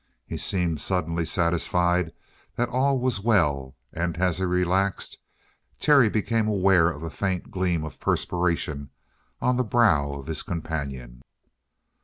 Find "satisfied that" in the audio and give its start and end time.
1.27-2.69